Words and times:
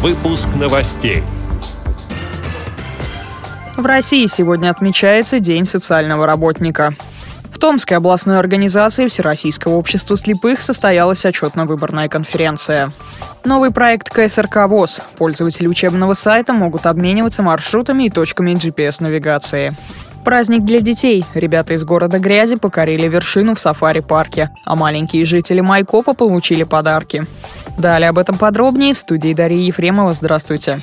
Выпуск 0.00 0.48
новостей. 0.54 1.24
В 3.76 3.84
России 3.84 4.26
сегодня 4.26 4.70
отмечается 4.70 5.40
День 5.40 5.64
социального 5.64 6.24
работника. 6.24 6.94
В 7.52 7.58
Томской 7.58 7.96
областной 7.96 8.38
организации 8.38 9.08
Всероссийского 9.08 9.74
общества 9.74 10.16
слепых 10.16 10.62
состоялась 10.62 11.26
отчетно-выборная 11.26 12.08
конференция. 12.08 12.92
Новый 13.44 13.72
проект 13.72 14.08
КСРК 14.10 14.68
ВОЗ. 14.68 15.02
Пользователи 15.16 15.66
учебного 15.66 16.14
сайта 16.14 16.52
могут 16.52 16.86
обмениваться 16.86 17.42
маршрутами 17.42 18.04
и 18.04 18.10
точками 18.10 18.52
GPS-навигации. 18.52 19.74
Праздник 20.24 20.64
для 20.64 20.80
детей. 20.80 21.24
Ребята 21.34 21.74
из 21.74 21.82
города 21.82 22.20
Грязи 22.20 22.54
покорили 22.54 23.08
вершину 23.08 23.56
в 23.56 23.60
сафари-парке, 23.60 24.50
а 24.64 24.76
маленькие 24.76 25.24
жители 25.24 25.60
Майкопа 25.60 26.14
получили 26.14 26.62
подарки. 26.62 27.26
Далее 27.78 28.10
об 28.10 28.18
этом 28.18 28.38
подробнее 28.38 28.92
в 28.92 28.98
студии 28.98 29.32
Дарьи 29.32 29.66
Ефремова. 29.66 30.12
Здравствуйте. 30.12 30.80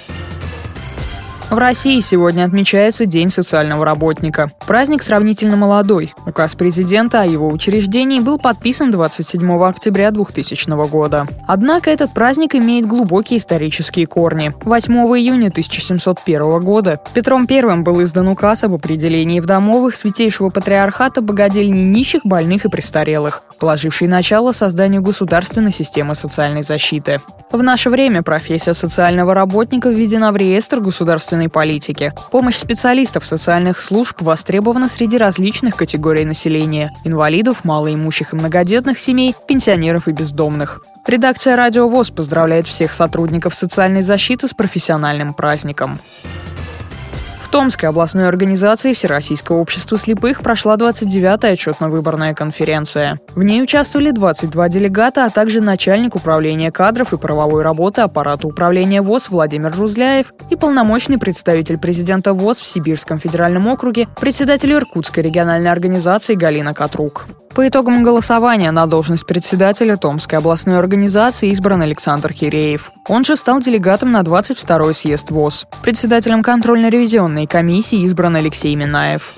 В 1.52 1.60
России 1.60 2.00
сегодня 2.00 2.44
отмечается 2.44 3.06
День 3.06 3.30
социального 3.30 3.86
работника. 3.86 4.52
Праздник 4.66 5.04
сравнительно 5.04 5.56
молодой. 5.56 6.12
Указ 6.26 6.56
президента 6.56 7.22
о 7.22 7.26
его 7.26 7.48
учреждении 7.48 8.20
был 8.20 8.40
подписан 8.40 8.90
27 8.90 9.64
октября 9.64 10.10
2000 10.10 10.90
года. 10.90 11.28
Однако 11.48 11.92
этот 11.92 12.16
праздник 12.16 12.56
имеет 12.56 12.88
глубокие 12.88 13.38
исторические 13.38 14.08
корни. 14.08 14.54
8 14.64 14.94
июня 14.94 15.50
1701 15.50 16.60
года 16.62 17.00
Петром 17.14 17.46
I 17.48 17.82
был 17.84 18.04
издан 18.04 18.28
указ 18.28 18.64
об 18.64 18.74
определении 18.74 19.40
в 19.40 19.46
домовых 19.46 19.96
Святейшего 19.96 20.50
Патриархата 20.50 21.22
богадельни 21.22 21.84
нищих, 21.84 22.22
больных 22.26 22.66
и 22.66 22.70
престарелых, 22.70 23.44
положивший 23.60 24.08
начало 24.08 24.52
созданию 24.52 25.04
государственной 25.04 25.72
системы 25.72 26.16
социальной 26.16 26.64
защиты. 26.64 27.22
В 27.52 27.62
наше 27.62 27.90
время 27.90 28.24
профессия 28.24 28.74
социального 28.74 29.34
работника 29.34 29.90
введена 29.90 30.32
в 30.32 30.36
реестр 30.36 30.82
государственной 31.36 31.50
политики. 31.50 32.14
Помощь 32.32 32.58
специалистов 32.58 33.26
социальных 33.26 33.80
служб 33.80 34.22
востребована 34.22 34.90
среди 34.90 35.18
различных 35.18 35.76
категорий 35.76 36.26
населения– 36.26 36.92
инвалидов, 37.04 37.64
малоимущих 37.64 38.34
и 38.34 38.36
многодетных 38.36 39.00
семей, 39.00 39.36
пенсионеров 39.48 40.08
и 40.08 40.12
бездомных. 40.12 40.82
Редакция 41.06 41.56
«Радио 41.56 41.88
ВОЗ» 41.88 42.10
поздравляет 42.10 42.68
всех 42.68 42.94
сотрудников 42.94 43.54
социальной 43.54 44.02
защиты 44.02 44.48
с 44.48 44.54
профессиональным 44.54 45.34
праздником. 45.34 46.00
Томской 47.48 47.90
областной 47.90 48.28
организации 48.28 48.94
Всероссийского 48.94 49.58
общества 49.58 49.98
слепых 49.98 50.42
прошла 50.42 50.76
29-я 50.76 51.52
отчетно-выборная 51.52 52.34
конференция. 52.34 53.20
В 53.36 53.44
ней 53.44 53.62
участвовали 53.62 54.12
22 54.12 54.70
делегата, 54.70 55.26
а 55.26 55.30
также 55.30 55.62
начальник 55.62 56.16
управления 56.16 56.72
кадров 56.72 57.14
и 57.14 57.18
правовой 57.18 57.64
работы 57.64 58.02
аппарата 58.02 58.48
управления 58.48 59.02
ВОЗ 59.02 59.30
Владимир 59.30 59.76
Рузляев 59.76 60.34
и 60.50 60.56
полномочный 60.56 61.18
представитель 61.18 61.78
президента 61.78 62.34
ВОЗ 62.34 62.62
в 62.62 62.68
Сибирском 62.68 63.20
федеральном 63.20 63.68
округе, 63.68 64.08
председатель 64.20 64.74
Иркутской 64.74 65.24
региональной 65.24 65.72
организации 65.72 66.36
Галина 66.36 66.74
Катрук. 66.74 67.26
По 67.56 67.66
итогам 67.66 68.04
голосования 68.04 68.70
на 68.72 68.86
должность 68.86 69.26
председателя 69.26 69.96
Томской 69.96 70.40
областной 70.40 70.78
организации 70.78 71.52
избран 71.52 71.84
Александр 71.84 72.34
Хиреев. 72.34 72.92
Он 73.08 73.24
же 73.24 73.38
стал 73.38 73.62
делегатом 73.62 74.12
на 74.12 74.24
22-й 74.24 74.94
съезд 74.94 75.32
ВОЗ. 75.32 75.66
Председателем 75.82 76.44
контрольно-ревизионной 76.44 77.48
комиссии 77.48 78.00
избран 78.02 78.36
Алексей 78.36 78.76
Минаев. 78.76 79.34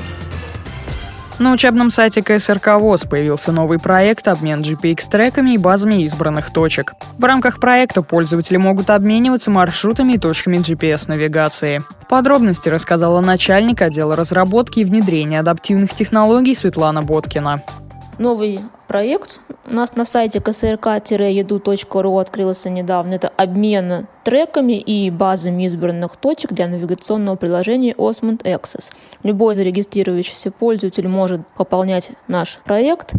На 1.37 1.53
учебном 1.53 1.91
сайте 1.91 2.23
КСРК 2.23 2.79
ВОЗ 2.79 3.01
появился 3.01 3.51
новый 3.51 3.77
проект 3.77 4.27
«Обмен 4.27 4.61
GPX-треками 4.61 5.51
и 5.53 5.59
базами 5.59 6.01
избранных 6.01 6.51
точек». 6.51 6.93
В 7.19 7.23
рамках 7.23 7.59
проекта 7.59 8.01
пользователи 8.01 8.57
могут 8.57 8.89
обмениваться 8.89 9.51
маршрутами 9.51 10.13
и 10.13 10.17
точками 10.17 10.57
GPS-навигации. 10.57 11.83
Подробности 12.09 12.67
рассказала 12.67 13.21
начальник 13.21 13.83
отдела 13.83 14.15
разработки 14.15 14.79
и 14.79 14.85
внедрения 14.85 15.39
адаптивных 15.39 15.93
технологий 15.93 16.55
Светлана 16.55 17.03
Боткина. 17.03 17.61
Новый 18.19 18.61
проект 18.87 19.39
у 19.69 19.73
нас 19.73 19.95
на 19.95 20.03
сайте 20.03 20.39
ksrk-edu.ru 20.39 22.19
открылся 22.19 22.69
недавно. 22.69 23.13
Это 23.13 23.27
обмен 23.37 24.07
треками 24.23 24.73
и 24.73 25.11
базами 25.11 25.63
избранных 25.63 26.17
точек 26.17 26.51
для 26.51 26.67
навигационного 26.67 27.35
приложения 27.35 27.93
Osmond 27.93 28.41
Access. 28.43 28.91
Любой 29.21 29.53
зарегистрирующийся 29.53 30.49
пользователь 30.49 31.07
может 31.07 31.45
пополнять 31.57 32.11
наш 32.27 32.59
проект. 32.65 33.13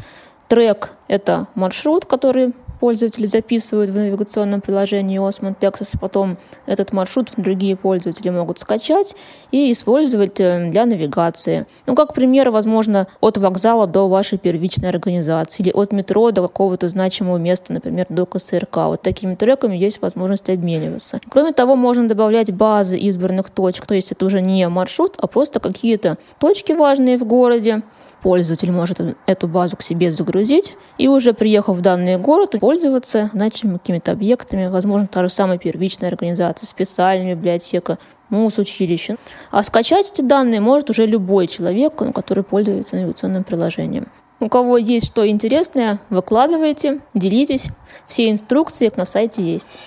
Трек– 0.49 0.91
это 1.09 1.47
маршрут, 1.55 2.05
который 2.05 2.53
пользователи 2.79 3.27
записывают 3.27 3.91
в 3.91 3.97
навигационном 3.97 4.61
приложении 4.61 5.21
Osmond 5.21 5.59
Texas, 5.59 5.97
потом 6.01 6.39
этот 6.67 6.93
маршрут 6.93 7.31
другие 7.37 7.77
пользователи 7.77 8.31
могут 8.31 8.59
скачать 8.59 9.17
и 9.51 9.71
использовать 9.73 10.41
э, 10.41 10.71
для 10.71 10.87
навигации. 10.87 11.67
Ну, 11.87 11.95
как 11.95 12.15
пример, 12.15 12.51
возможно, 12.51 13.07
от 13.21 13.39
вокзала 13.39 13.87
до 13.87 14.09
вашей 14.09 14.39
первичной 14.39 14.89
организации 14.89 15.63
или 15.63 15.73
от 15.73 15.93
метро 15.93 16.31
до 16.31 16.43
какого-то 16.43 16.89
значимого 16.89 17.39
места, 17.39 17.73
например, 17.73 18.07
до 18.09 18.27
КСРК. 18.27 18.77
Вот 18.77 19.03
такими 19.03 19.35
треками 19.35 19.77
есть 19.77 20.01
возможность 20.01 20.49
обмениваться. 20.49 21.21
Кроме 21.29 21.53
того, 21.53 21.77
можно 21.77 22.09
добавлять 22.09 22.53
базы 22.53 22.99
избранных 22.99 23.51
точек, 23.51 23.87
то 23.87 23.95
есть 23.95 24.13
это 24.13 24.27
уже 24.27 24.41
не 24.41 24.69
маршрут, 24.69 25.15
а 25.19 25.27
просто 25.27 25.61
какие-то 25.61 26.19
точки 26.39 26.73
важные 26.73 27.19
в 27.19 27.25
городе, 27.25 27.83
пользователь 28.23 28.71
может 28.73 29.01
эту 29.27 29.49
базу 29.49 29.77
к 29.77 29.83
себе 29.83 30.13
загрузить 30.13 30.77
и 30.97 31.09
уже 31.09 31.33
приехав 31.33 31.77
в 31.77 31.81
данный 31.81 32.17
город, 32.19 32.57
пользоваться 32.61 33.31
значимыми 33.33 33.79
какими-то 33.79 34.13
объектами, 34.13 34.69
возможно, 34.69 35.07
та 35.07 35.23
же 35.23 35.29
самая 35.29 35.59
первичная 35.59 36.09
организация, 36.11 36.67
специальная 36.67 37.35
библиотека, 37.35 37.99
МУС, 38.31 38.59
училище. 38.59 39.17
А 39.51 39.63
скачать 39.63 40.11
эти 40.11 40.23
данные 40.23 40.61
может 40.61 40.91
уже 40.91 41.07
любой 41.07 41.47
человек, 41.47 41.95
который 42.15 42.45
пользуется 42.45 42.97
навигационным 42.97 43.45
приложением. 43.45 44.09
У 44.41 44.49
кого 44.49 44.79
есть 44.79 45.07
что 45.07 45.29
интересное, 45.29 45.99
выкладывайте, 46.11 47.01
делитесь. 47.15 47.69
Все 48.07 48.31
инструкции 48.31 48.93
на 48.97 49.05
сайте 49.05 49.43
есть. 49.43 49.79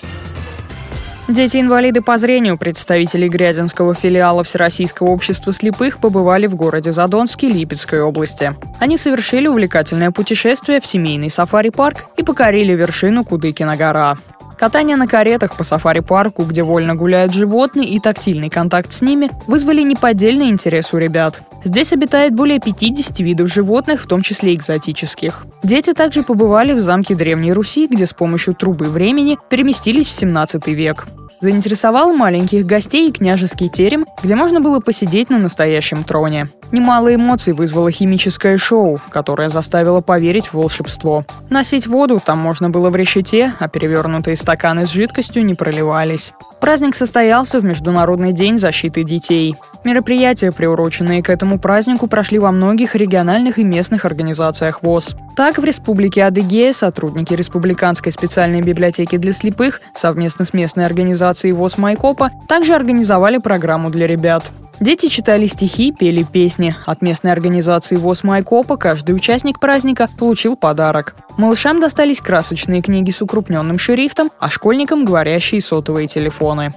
Дети-инвалиды 1.27 2.01
по 2.01 2.17
зрению 2.17 2.57
представителей 2.57 3.29
Грязинского 3.29 3.93
филиала 3.93 4.43
Всероссийского 4.43 5.07
общества 5.07 5.53
слепых 5.53 5.99
побывали 5.99 6.47
в 6.47 6.55
городе 6.55 6.91
Задонске 6.91 7.47
Липецкой 7.47 8.01
области. 8.01 8.53
Они 8.79 8.97
совершили 8.97 9.47
увлекательное 9.47 10.11
путешествие 10.11 10.81
в 10.81 10.85
семейный 10.85 11.29
сафари-парк 11.29 12.05
и 12.17 12.23
покорили 12.23 12.73
вершину 12.73 13.23
Кудыкина 13.23 13.77
гора. 13.77 14.17
Катание 14.61 14.95
на 14.95 15.07
каретах 15.07 15.57
по 15.57 15.63
сафари-парку, 15.63 16.43
где 16.43 16.61
вольно 16.61 16.93
гуляют 16.93 17.33
животные, 17.33 17.89
и 17.89 17.99
тактильный 17.99 18.51
контакт 18.51 18.91
с 18.91 19.01
ними 19.01 19.31
вызвали 19.47 19.81
неподдельный 19.81 20.49
интерес 20.49 20.93
у 20.93 20.99
ребят. 20.99 21.41
Здесь 21.63 21.93
обитает 21.93 22.35
более 22.35 22.59
50 22.59 23.21
видов 23.21 23.51
животных, 23.51 24.03
в 24.03 24.07
том 24.07 24.21
числе 24.21 24.53
экзотических. 24.53 25.47
Дети 25.63 25.93
также 25.93 26.21
побывали 26.21 26.73
в 26.73 26.79
замке 26.79 27.15
Древней 27.15 27.53
Руси, 27.53 27.87
где 27.87 28.05
с 28.05 28.13
помощью 28.13 28.53
трубы 28.53 28.89
времени 28.89 29.39
переместились 29.49 30.05
в 30.05 30.11
17 30.11 30.67
век. 30.67 31.07
Заинтересовал 31.39 32.13
маленьких 32.13 32.63
гостей 32.63 33.09
и 33.09 33.11
княжеский 33.11 33.67
терем, 33.67 34.05
где 34.21 34.35
можно 34.35 34.61
было 34.61 34.79
посидеть 34.79 35.31
на 35.31 35.39
настоящем 35.39 36.03
троне. 36.03 36.51
Немало 36.71 37.13
эмоций 37.13 37.53
вызвало 37.53 37.91
химическое 37.91 38.57
шоу, 38.57 38.99
которое 39.09 39.49
заставило 39.49 39.99
поверить 39.99 40.47
в 40.47 40.53
волшебство. 40.53 41.25
Носить 41.49 41.85
воду 41.85 42.21
там 42.23 42.39
можно 42.39 42.69
было 42.69 42.89
в 42.89 42.95
решете, 42.95 43.53
а 43.59 43.67
перевернутые 43.67 44.37
стаканы 44.37 44.85
с 44.85 44.89
жидкостью 44.89 45.43
не 45.45 45.53
проливались. 45.53 46.31
Праздник 46.61 46.95
состоялся 46.95 47.59
в 47.59 47.65
Международный 47.65 48.33
день 48.33 48.59
защиты 48.59 49.03
детей. 49.03 49.55
Мероприятия, 49.83 50.51
приуроченные 50.51 51.23
к 51.23 51.29
этому 51.29 51.59
празднику, 51.59 52.07
прошли 52.07 52.37
во 52.37 52.51
многих 52.51 52.95
региональных 52.95 53.57
и 53.57 53.63
местных 53.63 54.05
организациях 54.05 54.83
ВОЗ. 54.83 55.15
Так, 55.35 55.57
в 55.57 55.63
Республике 55.63 56.23
Адыгея 56.23 56.71
сотрудники 56.71 57.33
Республиканской 57.33 58.11
специальной 58.11 58.61
библиотеки 58.61 59.17
для 59.17 59.33
слепых 59.33 59.81
совместно 59.95 60.45
с 60.45 60.53
местной 60.53 60.85
организацией 60.85 61.53
ВОЗ 61.53 61.79
Майкопа 61.79 62.29
также 62.47 62.75
организовали 62.75 63.39
программу 63.39 63.89
для 63.89 64.05
ребят. 64.05 64.51
Дети 64.81 65.09
читали 65.09 65.45
стихи, 65.45 65.91
пели 65.91 66.23
песни. 66.23 66.75
От 66.87 67.03
местной 67.03 67.31
организации 67.31 67.97
ВОЗ 67.97 68.23
Майкопа 68.23 68.77
каждый 68.77 69.15
участник 69.15 69.59
праздника 69.59 70.09
получил 70.17 70.55
подарок. 70.55 71.15
Малышам 71.37 71.79
достались 71.79 72.19
красочные 72.19 72.81
книги 72.81 73.11
с 73.11 73.21
укрупненным 73.21 73.77
шрифтом, 73.77 74.31
а 74.39 74.49
школьникам 74.49 75.05
говорящие 75.05 75.61
сотовые 75.61 76.07
телефоны. 76.07 76.73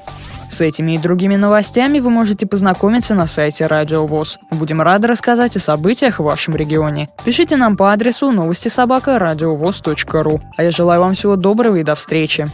С 0.50 0.60
этими 0.60 0.92
и 0.92 0.98
другими 0.98 1.36
новостями 1.36 1.98
вы 1.98 2.10
можете 2.10 2.46
познакомиться 2.46 3.14
на 3.14 3.26
сайте 3.26 3.66
Радио 3.66 4.04
ВОЗ. 4.04 4.38
Будем 4.50 4.82
рады 4.82 5.08
рассказать 5.08 5.56
о 5.56 5.60
событиях 5.60 6.18
в 6.18 6.24
вашем 6.24 6.54
регионе. 6.54 7.08
Пишите 7.24 7.56
нам 7.56 7.74
по 7.74 7.90
адресу 7.90 8.32
новости 8.32 8.68
собака 8.68 9.18
ру. 9.18 10.42
А 10.58 10.62
я 10.62 10.70
желаю 10.70 11.00
вам 11.00 11.14
всего 11.14 11.36
доброго 11.36 11.76
и 11.76 11.82
до 11.82 11.94
встречи. 11.94 12.46